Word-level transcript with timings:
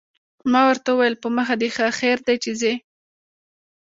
ما 0.51 0.61
ورته 0.69 0.89
وویل: 0.91 1.15
په 1.23 1.27
مخه 1.37 1.55
دې 1.61 1.69
ښه، 1.75 1.85
خیر 1.99 2.17
دی 2.27 2.35
چې 2.43 2.51
ځې. 2.61 2.73